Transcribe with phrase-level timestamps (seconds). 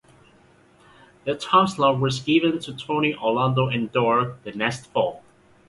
[1.25, 5.21] Their timeslot was given to "Tony Orlando and Dawn" the next fall.